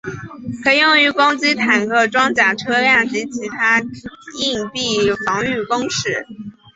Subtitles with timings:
[0.63, 6.25] 可用于攻击坦克装甲车辆及其它硬壁防御工事。